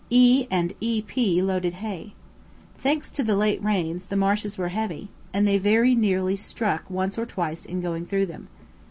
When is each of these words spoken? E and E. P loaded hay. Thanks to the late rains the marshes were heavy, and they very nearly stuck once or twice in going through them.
E 0.09 0.47
and 0.49 0.73
E. 0.81 0.99
P 1.03 1.43
loaded 1.43 1.75
hay. 1.75 2.13
Thanks 2.79 3.11
to 3.11 3.21
the 3.21 3.35
late 3.35 3.63
rains 3.63 4.07
the 4.07 4.15
marshes 4.15 4.57
were 4.57 4.69
heavy, 4.69 5.09
and 5.31 5.47
they 5.47 5.59
very 5.59 5.93
nearly 5.93 6.35
stuck 6.35 6.89
once 6.89 7.19
or 7.19 7.25
twice 7.27 7.65
in 7.65 7.81
going 7.81 8.07
through 8.07 8.25
them. 8.25 8.47